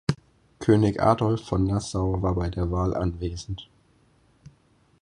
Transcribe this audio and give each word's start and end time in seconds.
König 0.57 0.99
Adolf 0.99 1.45
von 1.45 1.63
Nassau 1.65 2.23
war 2.23 2.33
bei 2.33 2.49
der 2.49 2.71
Wahl 2.71 2.95
anwesend. 2.97 3.69